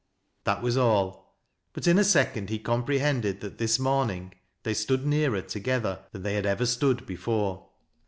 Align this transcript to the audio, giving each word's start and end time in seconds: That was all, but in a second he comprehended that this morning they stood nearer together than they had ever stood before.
That 0.45 0.63
was 0.63 0.77
all, 0.77 1.37
but 1.73 1.85
in 1.85 1.99
a 1.99 2.03
second 2.03 2.49
he 2.49 2.57
comprehended 2.57 3.39
that 3.41 3.59
this 3.59 3.77
morning 3.77 4.33
they 4.63 4.73
stood 4.73 5.05
nearer 5.05 5.43
together 5.43 6.05
than 6.11 6.23
they 6.23 6.33
had 6.33 6.47
ever 6.47 6.65
stood 6.65 7.05
before. 7.05 7.67